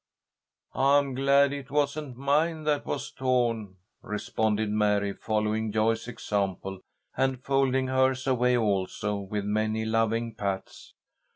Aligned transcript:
"I'm 0.73 1.13
glad 1.13 1.53
it 1.53 1.69
wasn't 1.69 2.17
mine 2.17 2.63
that 2.63 2.87
was 2.87 3.11
torn," 3.11 3.75
responded 4.01 4.71
Mary, 4.71 5.13
following 5.13 5.71
Joyce's 5.71 6.07
example 6.07 6.81
and 7.15 7.39
folding 7.43 7.85
hers 7.85 8.25
away 8.25 8.57
also, 8.57 9.17
with 9.17 9.45
many 9.45 9.85
loving 9.85 10.33
pats. 10.33 10.95